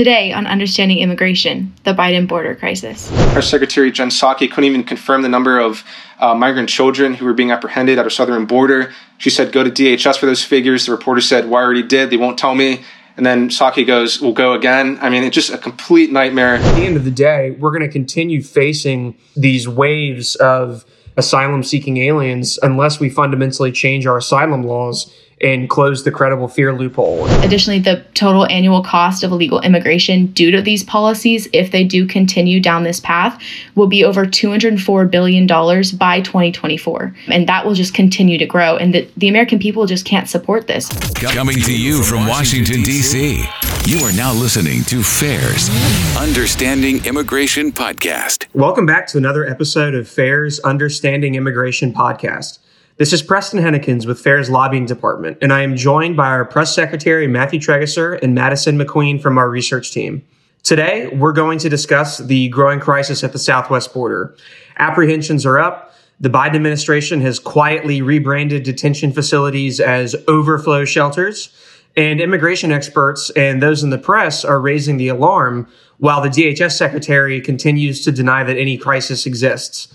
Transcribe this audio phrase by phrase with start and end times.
[0.00, 3.12] Today on Understanding Immigration, the Biden border crisis.
[3.34, 5.84] Our Secretary Jen Psaki couldn't even confirm the number of
[6.18, 8.94] uh, migrant children who were being apprehended at our southern border.
[9.18, 10.86] She said, go to DHS for those figures.
[10.86, 12.08] The reporter said, well, I already did.
[12.08, 12.82] They won't tell me.
[13.18, 14.98] And then Psaki goes, we'll go again.
[15.02, 16.54] I mean, it's just a complete nightmare.
[16.54, 20.86] At the end of the day, we're going to continue facing these waves of
[21.18, 26.72] asylum seeking aliens unless we fundamentally change our asylum laws and close the credible fear
[26.72, 27.26] loophole.
[27.42, 32.06] Additionally, the total annual cost of illegal immigration due to these policies, if they do
[32.06, 33.42] continue down this path,
[33.74, 37.14] will be over $204 billion by 2024.
[37.28, 38.76] And that will just continue to grow.
[38.76, 40.88] And the, the American people just can't support this.
[41.14, 43.44] Coming to you from Washington, D.C.,
[43.86, 45.70] you are now listening to FAIR's
[46.18, 48.46] Understanding Immigration Podcast.
[48.52, 52.58] Welcome back to another episode of FAIR's Understanding Immigration Podcast.
[53.00, 56.74] This is Preston Huennekens with FAIR's lobbying department, and I am joined by our press
[56.74, 60.22] secretary, Matthew Tragesser, and Madison McQueen from our research team.
[60.62, 64.36] Today, we're going to discuss the growing crisis at the southwest border.
[64.76, 65.94] Apprehensions are up.
[66.20, 71.56] The Biden administration has quietly rebranded detention facilities as overflow shelters,
[71.96, 76.72] and immigration experts and those in the press are raising the alarm while the DHS
[76.72, 79.88] secretary continues to deny that any crisis exists.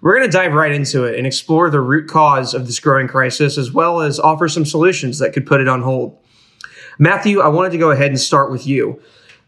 [0.00, 3.06] We're going to dive right into it and explore the root cause of this growing
[3.06, 6.16] crisis, as well as offer some solutions that could put it on hold.
[6.98, 8.98] Matthew, I wanted to go ahead and start with you.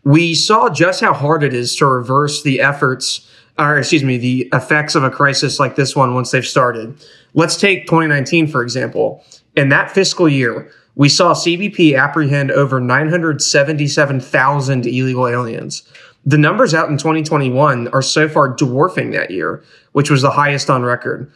[0.05, 3.27] We saw just how hard it is to reverse the efforts,
[3.59, 7.03] or excuse me, the effects of a crisis like this one once they've started.
[7.35, 9.25] Let's take 2019, for example.
[9.57, 15.83] In that fiscal year, we saw CBP apprehend over 977,000 illegal aliens.
[16.25, 20.71] The numbers out in 2021 are so far dwarfing that year, which was the highest
[20.71, 21.31] on record.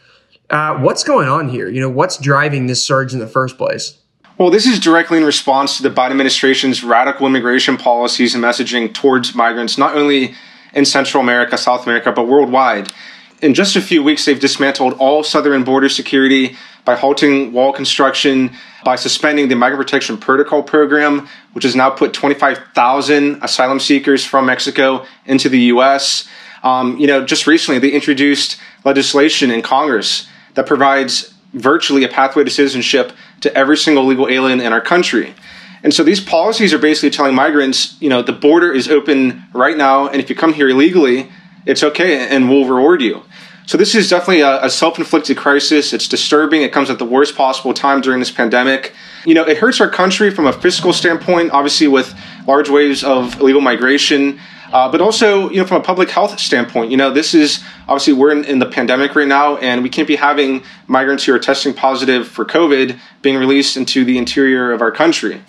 [0.49, 1.67] Uh, what's going on here?
[1.67, 3.97] You know, what's driving this surge in the first place?
[4.37, 8.93] Well, this is directly in response to the Biden administration's radical immigration policies and messaging
[8.93, 10.35] towards migrants, not only
[10.73, 12.91] in Central America, South America, but worldwide.
[13.39, 18.51] In just a few weeks, they've dismantled all southern border security by halting wall construction,
[18.83, 24.47] by suspending the Migrant Protection Protocol program, which has now put 25,000 asylum seekers from
[24.47, 26.27] Mexico into the U.S.
[26.63, 32.43] Um, you know, just recently they introduced legislation in Congress that provides virtually a pathway
[32.43, 33.11] to citizenship
[33.41, 35.35] to every single legal alien in our country.
[35.83, 39.77] And so these policies are basically telling migrants, you know, the border is open right
[39.77, 41.29] now, and if you come here illegally,
[41.67, 43.23] it's okay, and we'll reward you.
[43.67, 45.91] So this is definitely a, a self-inflicted crisis.
[45.91, 46.61] It's disturbing.
[46.61, 48.93] It comes at the worst possible time during this pandemic.
[49.25, 52.17] You know, it hurts our country from a fiscal standpoint, obviously with
[52.47, 54.39] large waves of illegal migration.
[54.71, 58.13] Uh, but also, you know, from a public health standpoint, you know, this is obviously
[58.13, 61.39] we're in, in, the pandemic right now, and we can't be having migrants who are
[61.39, 65.41] testing positive for COVID being released into the interior of our country.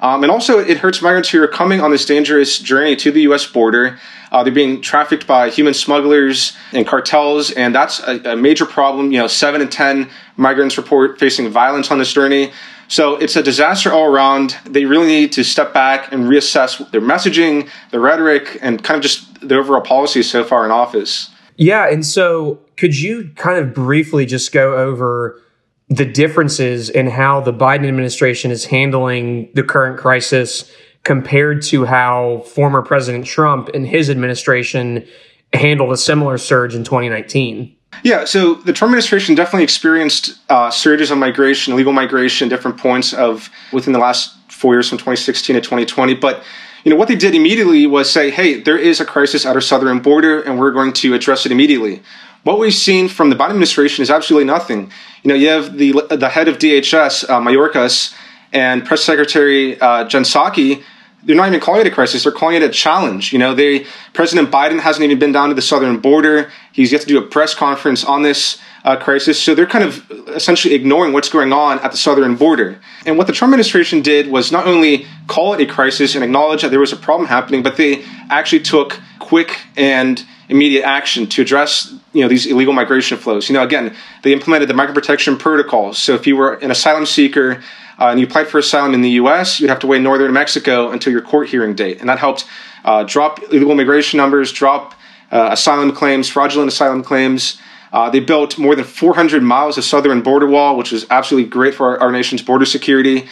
[0.00, 3.22] Um, and also, it hurts migrants who are coming on this dangerous journey to the
[3.22, 3.46] U.S.
[3.46, 3.98] border.
[4.30, 9.12] Uh, they're being trafficked by human smugglers and cartels, and that's a, a major problem.
[9.12, 12.52] You know, seven in ten migrants report facing violence on this journey.
[12.88, 14.56] So it's a disaster all around.
[14.66, 19.02] They really need to step back and reassess their messaging, their rhetoric, and kind of
[19.02, 21.30] just the overall policies so far in office.
[21.56, 21.88] Yeah.
[21.88, 25.40] And so could you kind of briefly just go over
[25.88, 30.70] the differences in how the Biden administration is handling the current crisis
[31.02, 35.06] compared to how former President Trump and his administration
[35.52, 37.76] handled a similar surge in 2019?
[38.02, 43.12] Yeah, so the Trump administration definitely experienced uh, surges of migration, illegal migration, different points
[43.12, 46.14] of within the last four years from 2016 to 2020.
[46.14, 46.42] But
[46.82, 49.60] you know what they did immediately was say, "Hey, there is a crisis at our
[49.60, 52.02] southern border, and we're going to address it immediately."
[52.44, 54.90] What we've seen from the Biden administration is absolutely nothing.
[55.22, 58.14] You know, you have the the head of DHS, uh, Mayorkas,
[58.52, 60.84] and Press Secretary uh, Jen Psaki
[61.24, 63.32] they're not even calling it a crisis; they're calling it a challenge.
[63.32, 66.50] You know, they President Biden hasn't even been down to the southern border.
[66.72, 70.04] He's yet to do a press conference on this uh, crisis, so they're kind of
[70.28, 72.78] essentially ignoring what's going on at the southern border.
[73.06, 76.62] And what the Trump administration did was not only call it a crisis and acknowledge
[76.62, 81.40] that there was a problem happening, but they actually took quick and immediate action to
[81.40, 83.48] address you know these illegal migration flows.
[83.48, 85.98] You know, again, they implemented the migrant protection protocols.
[85.98, 87.62] So if you were an asylum seeker
[87.98, 90.32] uh, and you applied for asylum in the U.S., you'd have to wait in northern
[90.32, 92.44] Mexico until your court hearing date, and that helped
[92.84, 94.94] uh, drop illegal immigration numbers, drop
[95.32, 97.58] uh, asylum claims, fraudulent asylum claims.
[97.94, 101.76] Uh, they built more than 400 miles of southern border wall, which was absolutely great
[101.76, 103.28] for our, our nation's border security.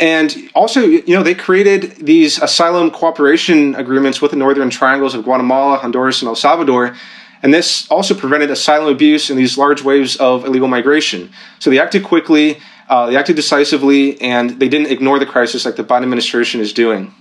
[0.00, 5.24] And also, you know, they created these asylum cooperation agreements with the northern triangles of
[5.24, 6.94] Guatemala, Honduras, and El Salvador.
[7.42, 11.32] And this also prevented asylum abuse and these large waves of illegal migration.
[11.58, 12.60] So they acted quickly.
[12.88, 16.72] Uh, they acted decisively and they didn't ignore the crisis like the Biden administration is
[16.72, 17.12] doing.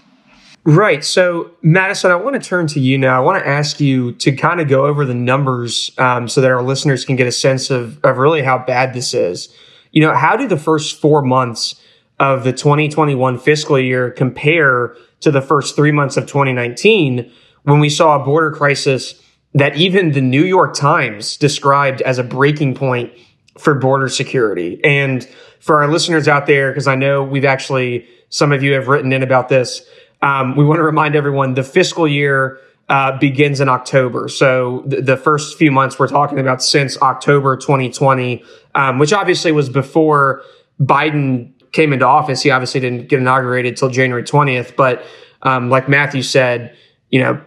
[0.65, 1.03] Right.
[1.03, 3.17] So, Madison, I want to turn to you now.
[3.17, 6.49] I want to ask you to kind of go over the numbers um, so that
[6.49, 9.53] our listeners can get a sense of, of really how bad this is.
[9.91, 11.75] You know, how do the first four months
[12.17, 17.29] of the 2021 fiscal year compare to the first three months of 2019
[17.63, 19.21] when we saw a border crisis
[19.53, 23.11] that even the New York Times described as a breaking point
[23.57, 24.79] for border security?
[24.83, 25.27] And
[25.59, 29.11] for our listeners out there, because I know we've actually, some of you have written
[29.11, 29.85] in about this
[30.23, 32.59] um, we want to remind everyone the fiscal year
[32.89, 34.27] uh, begins in October.
[34.29, 38.43] So th- the first few months we're talking about since October 2020,
[38.73, 40.41] um, which obviously was before
[40.81, 42.41] Biden came into office.
[42.41, 44.75] He obviously didn't get inaugurated till January 20th.
[44.77, 45.03] But
[45.41, 46.75] um, like Matthew said,
[47.09, 47.41] you know,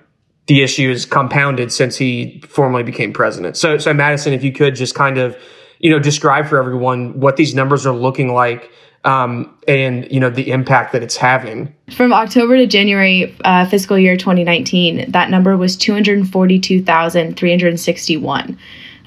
[0.47, 3.57] the issue is compounded since he formally became president.
[3.57, 5.37] So, so Madison, if you could just kind of,
[5.79, 8.71] you know, describe for everyone what these numbers are looking like
[9.07, 11.75] um, and you know the impact that it's having.
[11.97, 18.59] From October to January uh, fiscal year 2019, that number was 242,361.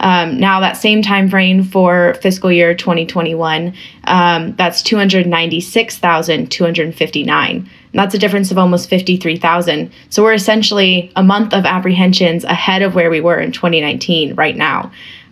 [0.01, 3.75] Um, now that same time frame for fiscal year 2021,
[4.05, 7.69] um, that's 296,259.
[7.91, 9.91] And that's a difference of almost 53,000.
[10.09, 14.55] So we're essentially a month of apprehensions ahead of where we were in 2019 right
[14.55, 14.89] now.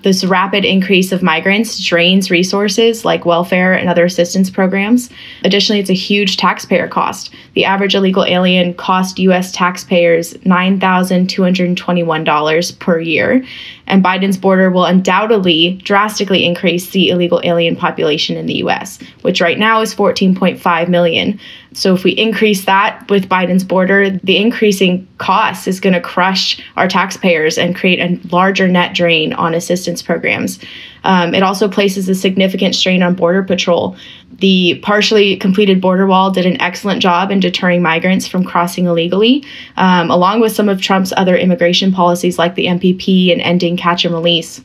[0.08, 5.10] This rapid increase of migrants drains resources like welfare and other assistance programs.
[5.44, 7.30] Additionally, it's a huge taxpayer cost.
[7.56, 9.52] The average illegal alien cost U.S.
[9.52, 13.44] taxpayers $9,221 per year,
[13.86, 19.42] and Biden's border will undoubtedly drastically increase the illegal alien population in the U.S., which
[19.42, 21.38] right now is 14.5 million.
[21.78, 26.60] So if we increase that with Biden's border, the increasing cost is going to crush
[26.76, 30.58] our taxpayers and create a larger net drain on assistance programs.
[31.04, 33.96] Um, it also places a significant strain on Border Patrol.
[34.40, 39.46] The partially completed border wall did an excellent job in deterring migrants from crossing illegally,
[39.76, 44.04] um, along with some of Trump's other immigration policies like the MPP and ending catch
[44.04, 44.62] and release.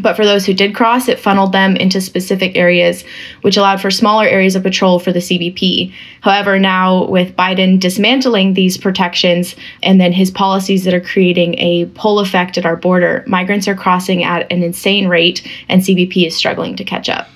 [0.00, 3.04] But for those who did cross, it funneled them into specific areas,
[3.42, 5.92] which allowed for smaller areas of patrol for the CBP.
[6.22, 11.86] However, now with Biden dismantling these protections and then his policies that are creating a
[11.94, 16.34] pull effect at our border, migrants are crossing at an insane rate, and CBP is
[16.34, 17.28] struggling to catch up.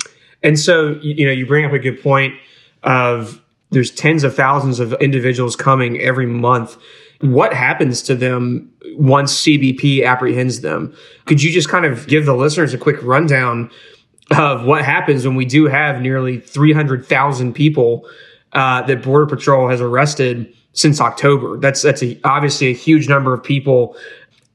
[0.43, 2.35] And so, you know, you bring up a good point
[2.83, 6.79] of there's tens of thousands of individuals coming every month
[7.21, 10.95] what happens to them once CBP apprehends them?
[11.25, 13.71] Could you just kind of give the listeners a quick rundown
[14.37, 18.09] of what happens when we do have nearly 300,000 people
[18.53, 21.57] uh, that Border Patrol has arrested since October?
[21.59, 23.97] That's that's a, obviously a huge number of people.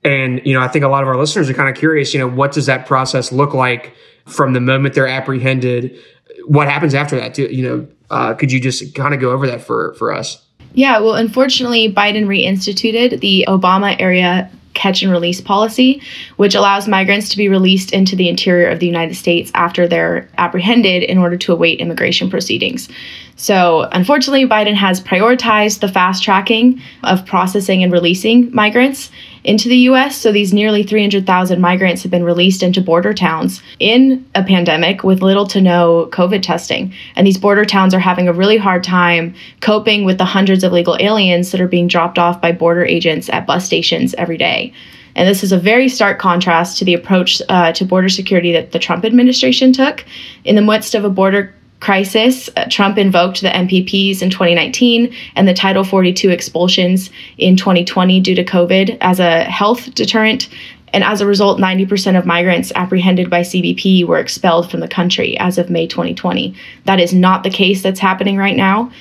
[0.04, 2.20] And, you know, I think a lot of our listeners are kind of curious, you
[2.20, 5.98] know, what does that process look like from the moment they're apprehended?
[6.46, 7.38] What happens after that?
[7.38, 10.44] You know, uh, could you just kind of go over that for, for us?
[10.74, 16.02] Yeah, well, unfortunately, Biden reinstituted the Obama era catch and release policy,
[16.38, 20.30] which allows migrants to be released into the interior of the United States after they're
[20.38, 22.88] apprehended in order to await immigration proceedings.
[23.36, 29.12] So, unfortunately, Biden has prioritized the fast tracking of processing and releasing migrants
[29.44, 30.18] into the US.
[30.18, 35.22] So, these nearly 300,000 migrants have been released into border towns in a pandemic with
[35.22, 36.94] little to no COVID testing.
[37.16, 40.72] And these border towns are having a really hard time coping with the hundreds of
[40.72, 44.74] legal aliens that are being dropped off by border agents at bus stations every day.
[45.16, 48.72] And this is a very stark contrast to the approach uh, to border security that
[48.72, 50.06] the Trump administration took.
[50.46, 55.48] In the midst of a border crisis, uh, Trump invoked the MPPs in 2019 and
[55.48, 60.48] the Title 42 expulsions in 2020 due to COVID as a health deterrent.
[60.94, 65.38] And as a result, 90% of migrants apprehended by CBP were expelled from the country
[65.40, 66.54] as of May 2020.
[66.86, 68.92] That is not the case that's happening right now.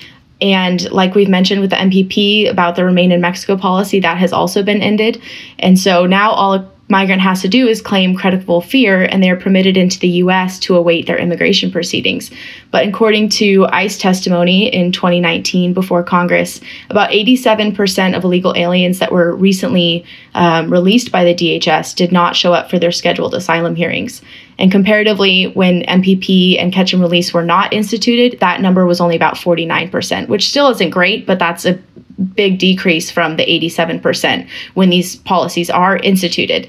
[0.41, 4.33] And like we've mentioned with the MPP about the Remain in Mexico policy, that has
[4.33, 5.21] also been ended.
[5.59, 6.55] And so now all
[6.91, 10.59] migrant has to do is claim credible fear and they are permitted into the US
[10.61, 12.31] to await their immigration proceedings.
[12.71, 19.13] But according to ICE testimony in 2019 before Congress, about 87% of illegal aliens that
[19.13, 20.05] were recently
[20.35, 24.21] um, released by the DHS did not show up for their scheduled asylum hearings.
[24.59, 29.17] And comparatively, when MPP and catch and release were not instituted, that number was only
[29.17, 31.79] about 49%, which still isn't great, but that's a
[32.21, 36.69] big decrease from the 87% when these policies are instituted.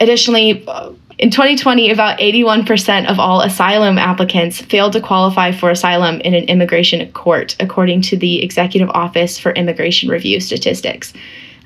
[0.00, 6.20] Additionally, uh, in 2020, about 81% of all asylum applicants failed to qualify for asylum
[6.20, 11.14] in an immigration court, according to the Executive Office for Immigration Review statistics.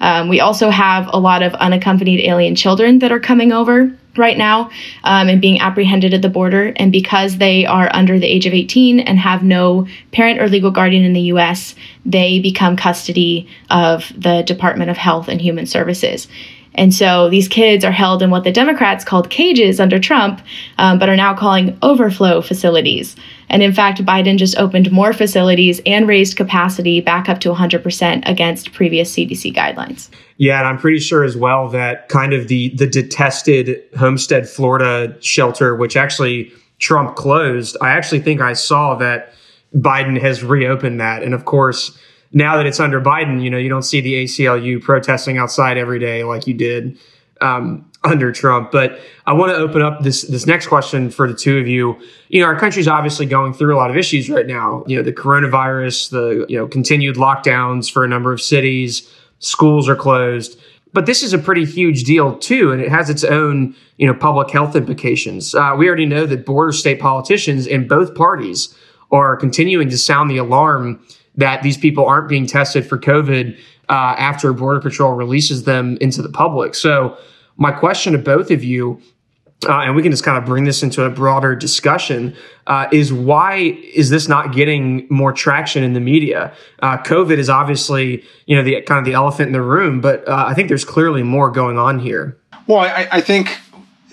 [0.01, 4.37] Um, we also have a lot of unaccompanied alien children that are coming over right
[4.37, 4.71] now
[5.05, 6.73] um, and being apprehended at the border.
[6.77, 10.71] And because they are under the age of 18 and have no parent or legal
[10.71, 11.75] guardian in the US,
[12.05, 16.29] they become custody of the Department of Health and Human Services.
[16.81, 20.41] And so these kids are held in what the Democrats called cages under Trump,
[20.79, 23.17] um, but are now calling overflow facilities.
[23.51, 28.27] And in fact, Biden just opened more facilities and raised capacity back up to 100%
[28.27, 30.09] against previous CDC guidelines.
[30.39, 35.15] Yeah, and I'm pretty sure as well that kind of the the detested Homestead, Florida
[35.21, 39.35] shelter, which actually Trump closed, I actually think I saw that
[39.77, 41.23] Biden has reopened that.
[41.23, 41.99] And of course,
[42.33, 45.99] now that it's under Biden, you know, you don't see the ACLU protesting outside every
[45.99, 46.99] day like you did
[47.41, 48.71] um, under Trump.
[48.71, 51.99] But I want to open up this this next question for the two of you.
[52.29, 54.85] You know, our country's obviously going through a lot of issues right now.
[54.87, 59.89] You know, the coronavirus, the you know continued lockdowns for a number of cities, schools
[59.89, 60.59] are closed.
[60.93, 64.15] But this is a pretty huge deal too, and it has its own you know
[64.15, 65.55] public health implications.
[65.55, 68.75] Uh, we already know that border state politicians in both parties
[69.13, 71.01] are continuing to sound the alarm
[71.37, 73.57] that these people aren't being tested for COVID
[73.89, 76.75] uh, after Border Patrol releases them into the public.
[76.75, 77.17] So,
[77.57, 79.03] my question to both of you,
[79.69, 82.35] uh, and we can just kind of bring this into a broader discussion,
[82.67, 83.57] uh, is why
[83.93, 86.55] is this not getting more traction in the media?
[86.81, 90.27] Uh, COVID is obviously, you know, the kind of the elephant in the room, but
[90.27, 92.39] uh, I think there's clearly more going on here.
[92.67, 93.59] Well, I, I think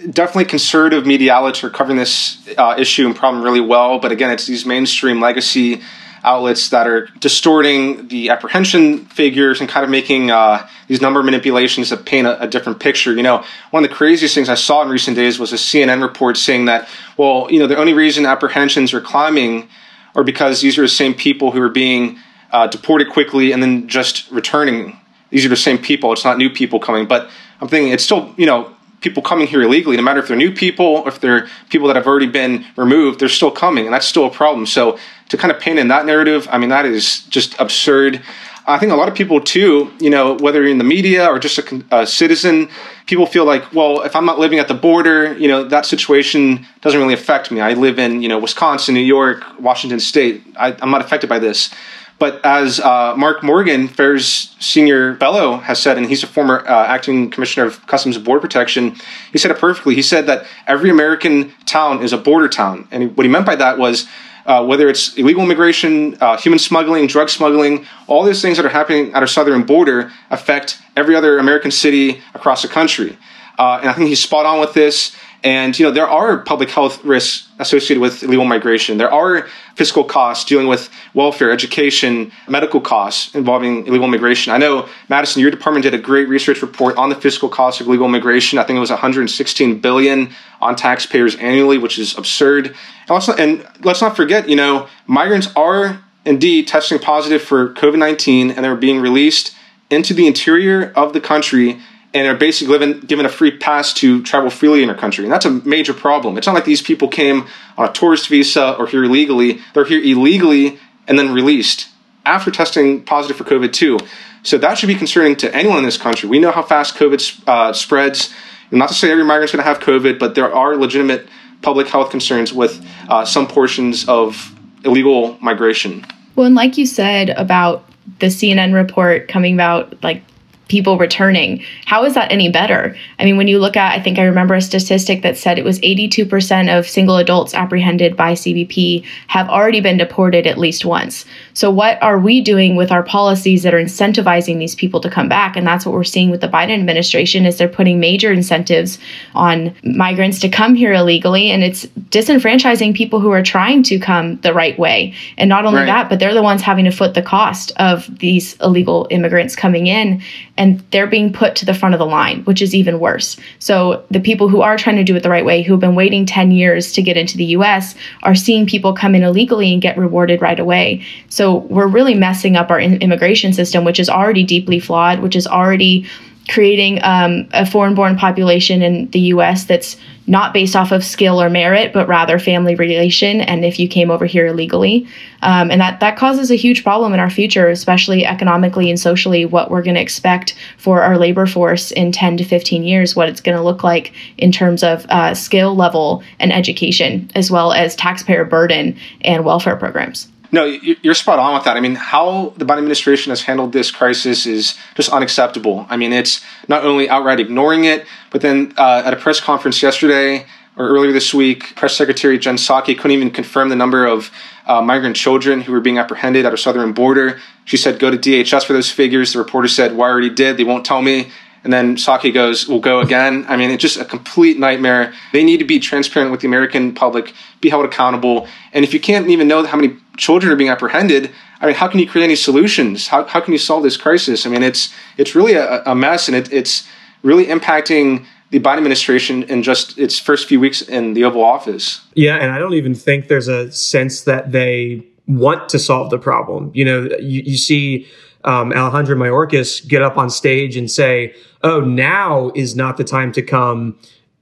[0.09, 3.99] definitely conservative media outlets are covering this uh, issue and problem really well.
[3.99, 5.81] But again, it's these mainstream legacy
[6.27, 11.89] outlets that are distorting the apprehension figures and kind of making uh, these number manipulations
[11.89, 13.13] that paint a, a, different picture.
[13.13, 16.01] You know, one of the craziest things I saw in recent days was a CNN
[16.01, 19.69] report saying that, well, you know, the only reason apprehensions are climbing
[20.15, 22.19] are because these are the same people who are being
[22.51, 24.99] uh, deported quickly and then just returning.
[25.29, 26.11] These are the same people.
[26.13, 27.07] It's not new people coming.
[27.07, 27.29] But
[27.61, 30.51] I'm thinking it's still, you know, people coming here illegally, no matter if they're new
[30.51, 34.25] people if they're people that have already been removed, they're still coming, and that's still
[34.25, 34.65] a problem.
[34.65, 34.97] So
[35.29, 38.21] to kind of paint in that narrative, I mean, that is just absurd.
[38.69, 41.39] I think a lot of people too, you know, whether you're in the media or
[41.39, 42.69] just a, a, citizen,
[43.05, 46.67] people feel like, well, if I'm not living at the border, you know, that situation
[46.81, 47.61] doesn't really affect me.
[47.61, 50.43] I live in, you know, Wisconsin, New York, Washington State.
[50.59, 51.73] I, I'm not affected by this.
[52.19, 56.85] But as uh, Mark Morgan, FAIR's senior fellow, has said, and he's a former uh,
[56.87, 58.95] acting commissioner of Customs and Border Protection,
[59.31, 59.93] he said it perfectly.
[59.93, 62.87] He said that every American town is a border town.
[62.89, 64.07] And what he meant by that was
[64.47, 68.69] uh, whether it's illegal immigration, uh, human smuggling, drug smuggling, all these things that are
[68.69, 73.17] happening at our southern border affect every other American city across the country.
[73.59, 75.15] Uh, and I think he's spot on with this.
[75.43, 78.97] And you know there are public health risks associated with illegal migration.
[78.97, 84.51] There are fiscal costs dealing with welfare, education, medical costs involving illegal migration.
[84.51, 87.87] I know Madison, your department did a great research report on the fiscal costs of
[87.87, 88.57] illegal migration.
[88.59, 90.29] I think it was 116 billion
[90.59, 92.67] on taxpayers annually, which is absurd.
[92.67, 97.97] And let's and let's not forget, you know, migrants are indeed testing positive for COVID
[97.97, 99.55] 19 and they're being released
[99.89, 101.79] into the interior of the country
[102.13, 105.25] and are basically given, given a free pass to travel freely in our country.
[105.25, 106.37] And that's a major problem.
[106.37, 107.47] It's not like these people came
[107.77, 109.59] on a tourist visa or here illegally.
[109.73, 111.89] They're here illegally and then released
[112.25, 113.99] after testing positive for COVID too.
[114.43, 116.29] So that should be concerning to anyone in this country.
[116.29, 118.33] We know how fast COVID uh, spreads.
[118.71, 121.27] Not to say every migrant's going to have COVID, but there are legitimate
[121.61, 126.05] public health concerns with uh, some portions of illegal migration.
[126.35, 130.23] Well, and like you said about the CNN report coming about like
[130.67, 131.63] people returning.
[131.85, 132.95] How is that any better?
[133.19, 135.65] I mean, when you look at, I think I remember a statistic that said it
[135.65, 141.25] was 82% of single adults apprehended by CBP have already been deported at least once.
[141.53, 145.29] So, what are we doing with our policies that are incentivizing these people to come
[145.29, 145.55] back?
[145.55, 148.99] And that's what we're seeing with the Biden administration is they're putting major incentives
[149.33, 154.37] on migrants to come here illegally, and it's disenfranchising people who are trying to come
[154.41, 155.13] the right way.
[155.37, 155.85] And not only right.
[155.85, 159.87] that, but they're the ones having to foot the cost of these illegal immigrants coming
[159.87, 160.21] in
[160.57, 163.37] and they're being put to the front of the line, which is even worse.
[163.59, 166.25] So the people who are trying to do it the right way, who've been waiting
[166.25, 169.97] 10 years to get into the US, are seeing people come in illegally and get
[169.97, 171.05] rewarded right away.
[171.29, 175.47] So we're really messing up our immigration system, which is already deeply flawed, which is
[175.47, 176.07] already
[176.49, 181.41] creating um, a foreign born population in the US that's not based off of skill
[181.41, 183.39] or merit, but rather family relation.
[183.39, 185.07] And if you came over here illegally,
[185.41, 189.45] um, and that that causes a huge problem in our future, especially economically and socially.
[189.45, 193.29] What we're going to expect for our labor force in 10 to 15 years, what
[193.29, 197.71] it's going to look like in terms of uh, skill level and education, as well
[197.71, 200.27] as taxpayer burden and welfare programs.
[200.51, 201.75] No, you're spot on with that.
[201.75, 205.85] I mean, how the Biden administration has handled this crisis is just unacceptable.
[205.89, 209.83] I mean, it's not only outright ignoring it, but then uh, at a press conference
[209.83, 210.45] yesterday
[210.77, 214.31] or earlier this week, Press Secretary Jen Psaki couldn't even confirm the number of
[214.67, 217.41] uh, migrant children who were being apprehended at our southern border.
[217.65, 219.33] She said, go to DHS for those figures.
[219.33, 220.57] The reporter said, well, already did.
[220.57, 221.31] They won't tell me.
[221.67, 223.45] And then Psaki goes, we'll go again.
[223.49, 225.13] I mean, it's just a complete nightmare.
[225.33, 228.47] They need to be transparent with the American public, be held accountable.
[228.71, 231.89] And if you can't even know how many children are being apprehended, I mean, how
[231.89, 233.09] can you create any solutions?
[233.09, 234.45] How, how can you solve this crisis?
[234.45, 236.87] I mean, it's, it's really a, a mess and it, it's
[237.21, 241.99] really impacting the Biden administration in just its first few weeks in the Oval Office.
[242.13, 246.17] Yeah, and I don't even think there's a sense that they want to solve the
[246.17, 246.71] problem.
[246.73, 248.07] You know, you, you see
[248.43, 253.31] um, Alejandro Mayorkas get up on stage and say, "Oh, now is not the time
[253.33, 253.97] to come,"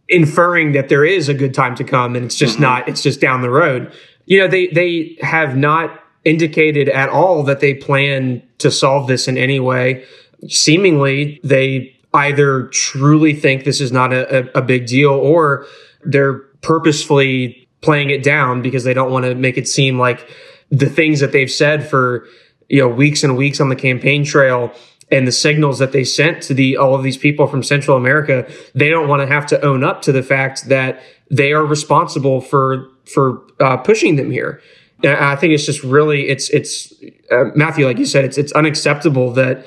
[0.08, 2.64] inferring that there is a good time to come, and it's just mm-hmm.
[2.64, 2.88] not.
[2.88, 3.92] It's just down the road.
[4.26, 9.28] You know, they they have not indicated at all that they plan to solve this
[9.28, 10.04] in any way.
[10.48, 15.68] Seemingly, they either truly think this is not a, a, big deal or
[16.04, 20.28] they're purposefully playing it down because they don't want to make it seem like
[20.72, 22.26] the things that they've said for
[22.70, 24.74] you know weeks and weeks on the campaign trail
[25.12, 28.52] and the signals that they sent to the all of these people from Central America,
[28.74, 32.42] they don't want to have to own up to the fact that they are responsible
[32.42, 34.62] for for uh, pushing them here.
[35.04, 36.94] And I think it's just really it's it's
[37.32, 39.66] uh, Matthew, like you said, it's it's unacceptable that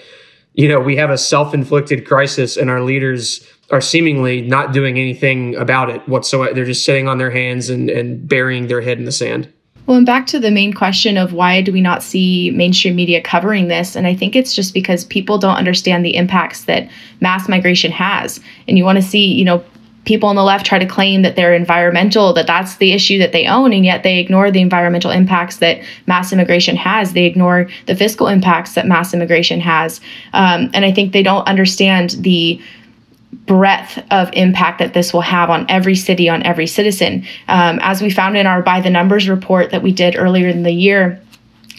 [0.58, 4.98] you know, we have a self inflicted crisis and our leaders are seemingly not doing
[4.98, 6.52] anything about it whatsoever.
[6.52, 9.52] They're just sitting on their hands and, and burying their head in the sand.
[9.88, 13.23] Well, and back to the main question of why do we not see mainstream media
[13.23, 13.97] covering this?
[13.97, 16.90] And I think it's just because people don't understand the impacts that
[17.23, 18.38] mass migration has.
[18.68, 19.64] And you want to see, you know,
[20.04, 23.33] people on the left try to claim that they're environmental, that that's the issue that
[23.33, 27.14] they own, and yet they ignore the environmental impacts that mass immigration has.
[27.14, 30.02] They ignore the fiscal impacts that mass immigration has.
[30.35, 32.61] Um, and I think they don't understand the
[33.32, 37.25] breadth of impact that this will have on every city, on every citizen.
[37.49, 40.62] Um, as we found in our By the Numbers report that we did earlier in
[40.62, 41.20] the year,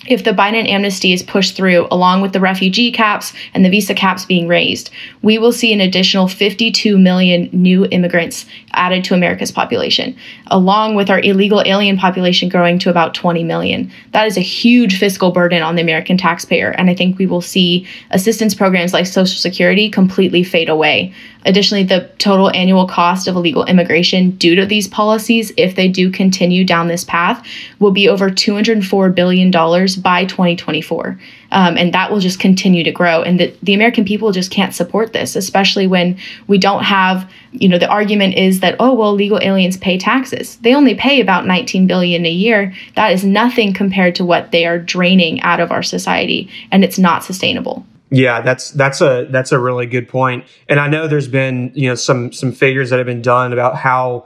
[0.09, 3.93] if the Biden amnesty is pushed through, along with the refugee caps and the visa
[3.93, 4.89] caps being raised,
[5.21, 10.15] we will see an additional 52 million new immigrants added to America's population,
[10.47, 13.91] along with our illegal alien population growing to about 20 million.
[14.11, 17.41] That is a huge fiscal burden on the American taxpayer, and I think we will
[17.41, 21.13] see assistance programs like Social Security completely fade away.
[21.45, 26.11] Additionally, the total annual cost of illegal immigration due to these policies, if they do
[26.11, 27.45] continue down this path,
[27.79, 31.19] will be over $204 billion by 2024.
[31.51, 33.21] Um, and that will just continue to grow.
[33.21, 37.69] And the, the American people just can't support this, especially when we don't have, you
[37.69, 40.57] know, the argument is that, oh, well, legal aliens pay taxes.
[40.57, 42.73] They only pay about 19 billion a year.
[42.95, 46.49] That is nothing compared to what they are draining out of our society.
[46.69, 47.85] And it's not sustainable.
[48.11, 50.45] Yeah, that's that's a that's a really good point.
[50.67, 53.75] And I know there's been, you know, some some figures that have been done about
[53.75, 54.25] how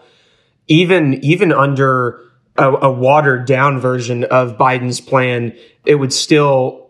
[0.67, 2.21] even even under
[2.57, 5.53] a, a watered down version of Biden's plan,
[5.85, 6.87] it would still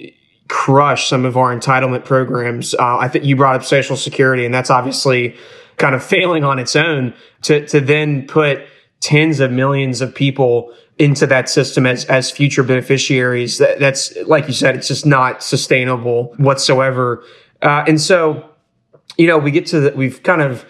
[0.50, 2.76] crush some of our entitlement programs.
[2.76, 5.36] Uh, I think you brought up Social Security, and that's obviously
[5.78, 7.14] kind of failing on its own.
[7.44, 8.62] To to then put
[9.00, 13.58] tens of millions of people into that system as, as future beneficiaries.
[13.58, 17.24] That, that's, like you said, it's just not sustainable whatsoever.
[17.62, 18.50] Uh, and so,
[19.18, 20.66] you know, we get to the, we've kind of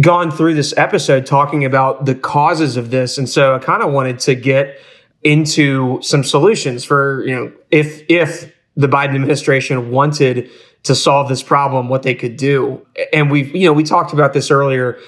[0.00, 3.16] gone through this episode talking about the causes of this.
[3.18, 4.78] And so I kind of wanted to get
[5.22, 10.50] into some solutions for, you know, if, if the Biden administration wanted
[10.82, 12.86] to solve this problem, what they could do.
[13.12, 14.98] And we've, you know, we talked about this earlier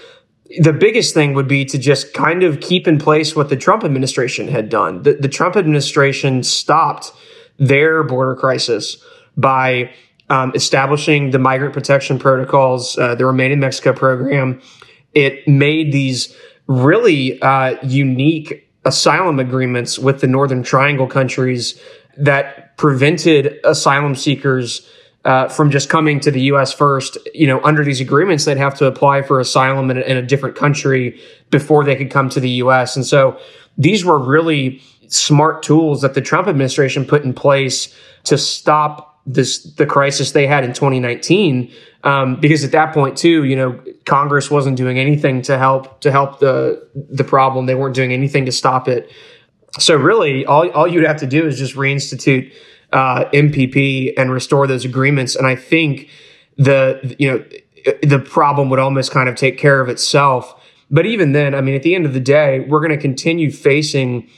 [0.60, 3.84] the biggest thing would be to just kind of keep in place what the Trump
[3.84, 5.02] administration had done.
[5.02, 7.12] The, the Trump administration stopped
[7.58, 9.02] their border crisis
[9.36, 9.90] by
[10.28, 14.60] um, establishing the migrant protection protocols, uh, the Remain in Mexico program.
[15.14, 16.34] It made these
[16.66, 21.80] really uh, unique asylum agreements with the Northern Triangle countries
[22.16, 24.88] that prevented asylum seekers
[25.26, 26.72] uh, from just coming to the U.S.
[26.72, 27.18] first.
[27.34, 30.22] You know, under these agreements, they'd have to apply for asylum in a, in a
[30.22, 32.94] different country before they could come to the U.S.
[32.94, 33.38] And so
[33.76, 37.92] these were really smart tools that the Trump administration put in place
[38.24, 41.72] to stop this the crisis they had in 2019.
[42.04, 46.12] Um, because at that point too, you know, Congress wasn't doing anything to help to
[46.12, 47.66] help the the problem.
[47.66, 49.10] They weren't doing anything to stop it.
[49.80, 52.52] So really, all all you'd have to do is just reinstitute
[52.92, 55.34] uh, MPP and restore those agreements.
[55.34, 56.08] And I think
[56.56, 57.44] the you know
[58.02, 60.54] the problem would almost kind of take care of itself.
[60.90, 63.50] But even then, I mean, at the end of the day, we're going to continue
[63.50, 64.28] facing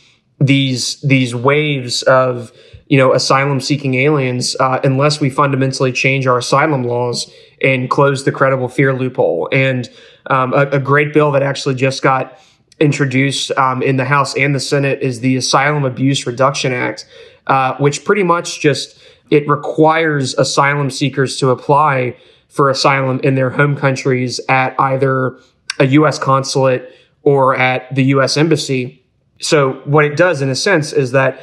[0.41, 2.53] these these waves of
[2.89, 7.31] you know asylum seeking aliens uh, unless we fundamentally change our asylum laws
[7.63, 9.49] and close the credible fear loophole.
[9.53, 9.89] And
[10.31, 12.39] um, a, a, great bill that actually just got
[12.79, 17.07] introduced um, in the House and the Senate is the Asylum Abuse Reduction Act,
[17.49, 18.99] uh, which pretty much just
[19.31, 22.17] it requires asylum seekers to apply
[22.49, 25.39] for asylum in their home countries at either
[25.79, 26.19] a U.S.
[26.19, 28.37] consulate or at the U.S.
[28.37, 29.05] embassy.
[29.41, 31.41] So what it does, in a sense, is that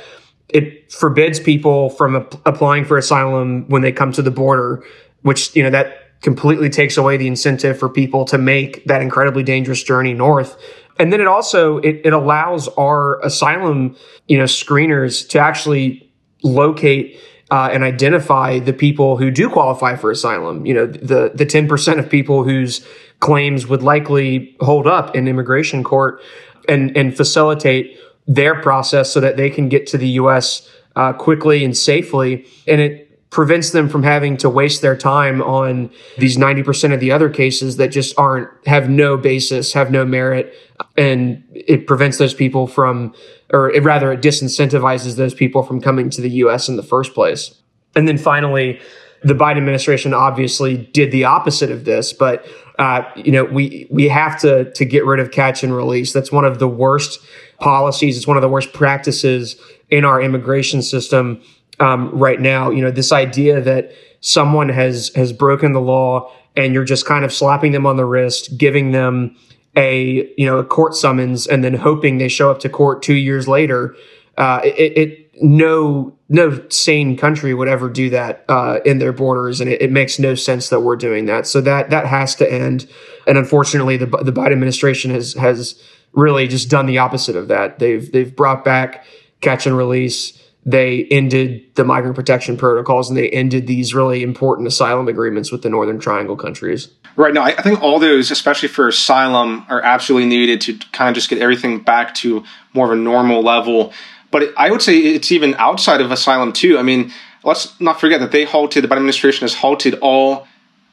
[0.50, 4.84] it forbids people from ap- applying for asylum when they come to the border,
[5.22, 9.44] which you know that completely takes away the incentive for people to make that incredibly
[9.44, 10.58] dangerous journey north.
[10.98, 13.96] And then it also it, it allows our asylum,
[14.28, 16.12] you know, screeners to actually
[16.44, 17.20] locate
[17.52, 20.66] uh, and identify the people who do qualify for asylum.
[20.66, 22.86] You know, the the ten percent of people whose
[23.20, 26.22] claims would likely hold up in immigration court,
[26.68, 30.70] and and facilitate their process so that they can get to the U.S.
[30.96, 32.46] Uh, quickly and safely.
[32.68, 33.05] And it
[33.36, 37.76] prevents them from having to waste their time on these 90% of the other cases
[37.76, 40.54] that just aren't have no basis have no merit.
[40.96, 43.14] And it prevents those people from
[43.52, 47.14] or it, rather it disincentivizes those people from coming to the US in the first
[47.14, 47.54] place.
[47.94, 48.80] And then finally
[49.22, 52.48] the Biden administration obviously did the opposite of this but
[52.80, 56.14] uh, you know we we have to to get rid of catch and release.
[56.14, 57.20] That's one of the worst
[57.60, 58.16] policies.
[58.16, 59.58] It's one of the worst practices
[59.90, 61.42] in our immigration system
[61.80, 62.70] um, right now.
[62.70, 67.26] You know, this idea that someone has has broken the law and you're just kind
[67.26, 69.36] of slapping them on the wrist, giving them
[69.76, 73.16] a you know a court summons, and then hoping they show up to court two
[73.16, 73.96] years later.
[74.38, 79.60] Uh, it, it, no no sane country would ever do that uh, in their borders,
[79.60, 81.46] and it, it, makes no sense that we're doing that.
[81.46, 82.90] So that that has to end.
[83.28, 85.82] And unfortunately, the the Biden administration has has
[86.14, 87.80] really just done the opposite of that.
[87.80, 89.06] They've they've brought back
[89.42, 94.68] catch and release they ended the migrant protection protocols and they ended these really important
[94.68, 96.90] asylum agreements with the Northern Triangle countries.
[97.16, 97.34] Right.
[97.34, 101.30] now, I think all those, especially for asylum, are absolutely needed to kind of just
[101.30, 103.94] get everything back to more of a normal level.
[104.32, 106.78] But I would say it's even outside of asylum, too.
[106.78, 110.48] I mean, let's not forget that they halted, the Biden administration has halted all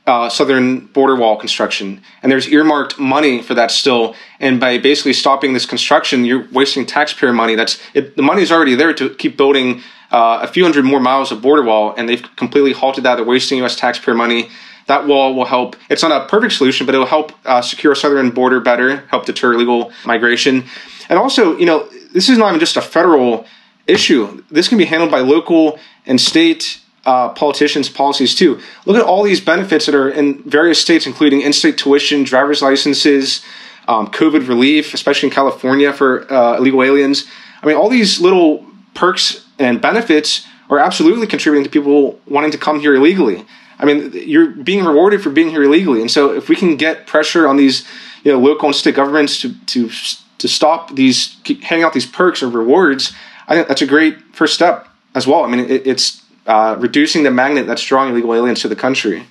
[0.07, 4.15] uh, southern border wall construction, and there's earmarked money for that still.
[4.41, 7.55] And by basically stopping this construction, you're wasting taxpayer money.
[7.55, 11.01] That's it, the money is already there to keep building uh, a few hundred more
[11.01, 13.17] miles of border wall, and they've completely halted that.
[13.17, 13.77] They're wasting U.S.
[13.77, 14.51] taxpayer money.
[14.87, 15.77] That wall will help.
[15.89, 19.27] It's not a perfect solution, but it will help uh, secure southern border better, help
[19.27, 20.65] deter illegal migration,
[21.09, 23.47] and also, you know, this is not even just a federal
[23.87, 24.43] issue.
[24.51, 28.61] This can be handled by local and state uh, politicians' policies too.
[28.87, 33.43] Look at all these benefits that are in various states, including in-state tuition, driver's licenses,
[33.89, 37.27] um, COVID relief, especially in California for uh, illegal aliens.
[37.63, 42.59] I mean, all these little perks and benefits are absolutely contributing to people wanting to
[42.59, 43.45] come here illegally.
[43.79, 47.07] I mean, you're being rewarded for being here illegally, and so if we can get
[47.07, 47.85] pressure on these,
[48.23, 49.91] you know, local and state governments to to
[50.39, 53.13] to stop these handing out these perks or rewards,
[53.49, 55.45] I think that's a great first step as well.
[55.45, 59.25] I mean, it, it's uh, reducing the magnet that's drawing illegal aliens to the country.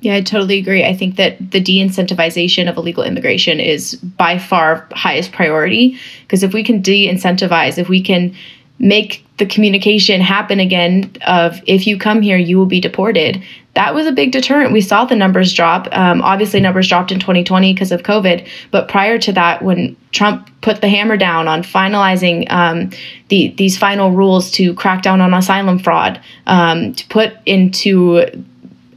[0.00, 0.84] Yeah, I totally agree.
[0.84, 6.42] I think that the de incentivization of illegal immigration is by far highest priority because
[6.42, 8.34] if we can de incentivize, if we can
[8.78, 13.42] make the communication happen again of if you come here you will be deported.
[13.74, 14.72] That was a big deterrent.
[14.72, 15.88] We saw the numbers drop.
[15.92, 20.48] Um, obviously numbers dropped in 2020 because of covid but prior to that when trump
[20.60, 22.90] put the hammer down on finalizing um,
[23.28, 28.24] the, these final rules to crack down on asylum fraud um, to put into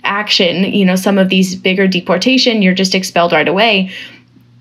[0.04, 3.92] action you know some of these bigger deportation you're just expelled right away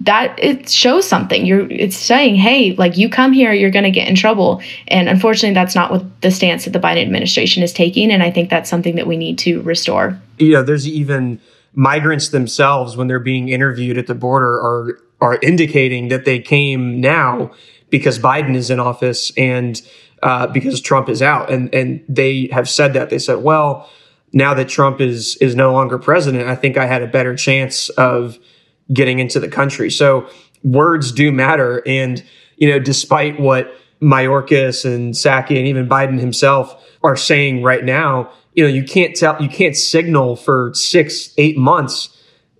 [0.00, 1.46] that it shows something.
[1.46, 4.62] You're it's saying hey like you come here you're going to get in trouble.
[4.88, 8.10] And unfortunately that's not what the stance that the biden administration is taking.
[8.10, 10.20] And i think that's something that we need to restore.
[10.38, 11.40] You know there's even
[11.74, 17.00] migrants themselves when they're being interviewed at the border are are indicating that they came
[17.00, 17.52] now
[17.88, 19.80] because biden is in office and
[20.22, 21.50] uh, because trump is out.
[21.50, 23.10] And and they have said that.
[23.10, 23.88] They said well
[24.34, 27.88] now that trump is is no longer president i think i had a better chance
[27.90, 28.38] of
[28.92, 29.90] getting into the country.
[29.90, 30.28] So
[30.62, 31.82] words do matter.
[31.86, 32.22] And,
[32.56, 38.30] you know, despite what Mayorkas and Psaki and even Biden himself are saying right now,
[38.54, 42.10] you know, you can't tell, you can't signal for six, eight months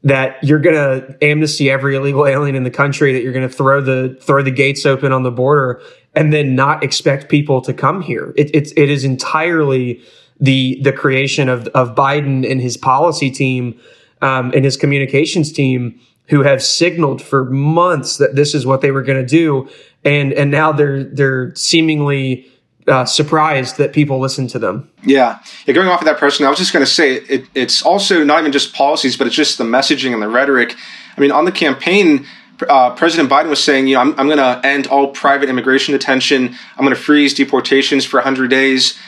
[0.03, 3.55] that you're going to amnesty every illegal alien in the country, that you're going to
[3.55, 5.81] throw the, throw the gates open on the border
[6.15, 8.35] and then not expect people to come here.
[8.37, 10.03] It, it's, it is entirely
[10.41, 13.81] the, the creation of, of Biden and his policy team,
[14.21, 18.91] um, and his communications team who have signaled for months that this is what they
[18.91, 19.69] were going to do,
[20.05, 22.51] and and now they're they're seemingly
[22.87, 24.91] uh, surprised that people listen to them.
[25.03, 25.39] Yeah.
[25.67, 25.75] yeah.
[25.75, 28.41] Going off of that person, I was just going to say it, it's also not
[28.41, 30.75] even just policies, but it's just the messaging and the rhetoric.
[31.17, 32.27] I mean, on the campaign,
[32.69, 35.93] uh, President Biden was saying, you know, I'm, I'm going to end all private immigration
[35.93, 36.55] detention.
[36.77, 38.99] I'm going to freeze deportations for 100 days.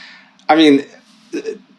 [0.49, 0.85] I mean,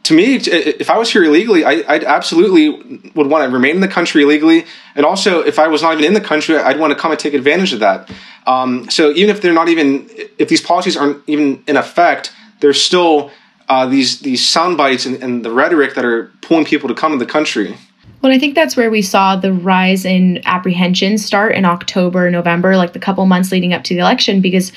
[0.07, 2.69] to me, if I was here illegally, I, would absolutely
[3.13, 4.65] would want to remain in the country illegally.
[4.95, 7.19] And also, if I was not even in the country, I'd want to come and
[7.19, 8.09] take advantage of that.
[8.45, 12.81] Um, so even if they're not even, if these policies aren't even in effect, there's
[12.81, 13.31] still
[13.67, 17.11] uh, these these sound bites and, and the rhetoric that are pulling people to come
[17.11, 17.75] to the country.
[18.21, 22.77] Well, I think that's where we saw the rise in apprehension start in October, November,
[22.77, 24.71] like the couple months leading up to the election, because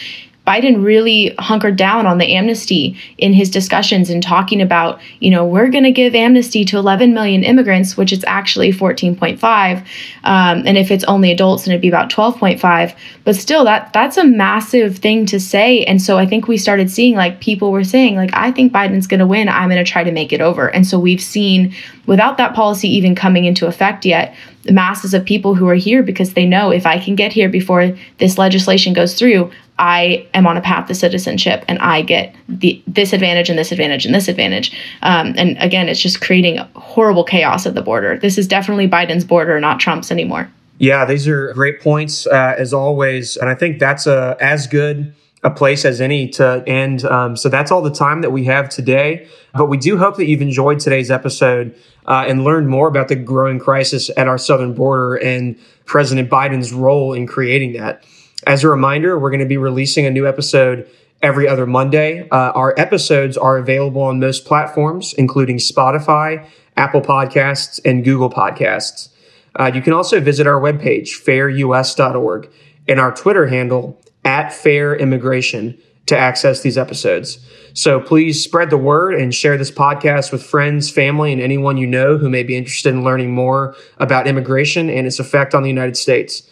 [0.50, 5.46] Biden really hunkered down on the amnesty in his discussions and talking about, you know,
[5.46, 9.78] we're going to give amnesty to 11 million immigrants, which is actually 14.5.
[10.24, 12.96] Um, and if it's only adults, then it'd be about 12.5.
[13.22, 15.84] But still, that that's a massive thing to say.
[15.84, 19.06] And so I think we started seeing like people were saying, like, I think Biden's
[19.06, 19.48] going to win.
[19.48, 20.66] I'm going to try to make it over.
[20.74, 21.72] And so we've seen,
[22.06, 24.34] without that policy even coming into effect yet,
[24.68, 27.96] masses of people who are here because they know if I can get here before
[28.18, 32.82] this legislation goes through, I am on a path to citizenship and I get the
[32.86, 34.76] this advantage and this advantage and this advantage.
[35.00, 38.18] Um, and again, it's just creating horrible chaos at the border.
[38.18, 40.52] This is definitely Biden's border, not Trump's anymore.
[40.78, 45.14] Yeah, these are great points uh, as always, and I think that's a as good
[45.42, 47.04] a place as any to end.
[47.04, 49.26] Um, so that's all the time that we have today.
[49.54, 51.74] But we do hope that you've enjoyed today's episode
[52.06, 56.72] uh, and learned more about the growing crisis at our southern border and President Biden's
[56.72, 58.04] role in creating that.
[58.46, 60.88] As a reminder, we're going to be releasing a new episode
[61.22, 62.28] every other Monday.
[62.30, 69.10] Uh, our episodes are available on most platforms, including Spotify, Apple Podcasts, and Google Podcasts.
[69.58, 72.50] Uh, you can also visit our webpage, fairus.org,
[72.88, 77.38] and our Twitter handle, at Fair Immigration, to access these episodes.
[77.72, 81.86] So please spread the word and share this podcast with friends, family, and anyone you
[81.86, 85.68] know who may be interested in learning more about immigration and its effect on the
[85.68, 86.42] United States.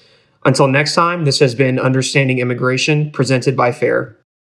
[0.44, 4.17] Until next time, this has been Understanding Immigration presented by FAIR.